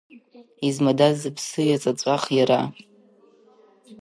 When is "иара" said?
2.37-2.61